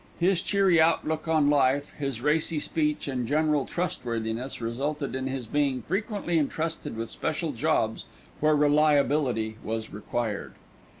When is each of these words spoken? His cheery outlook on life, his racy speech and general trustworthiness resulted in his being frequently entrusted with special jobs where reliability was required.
His 0.19 0.41
cheery 0.41 0.81
outlook 0.81 1.27
on 1.27 1.47
life, 1.51 1.93
his 1.93 2.21
racy 2.21 2.57
speech 2.57 3.07
and 3.07 3.27
general 3.27 3.67
trustworthiness 3.67 4.59
resulted 4.59 5.13
in 5.13 5.27
his 5.27 5.45
being 5.45 5.83
frequently 5.83 6.39
entrusted 6.39 6.97
with 6.97 7.07
special 7.11 7.51
jobs 7.51 8.05
where 8.39 8.55
reliability 8.55 9.57
was 9.63 9.93
required. 9.93 10.55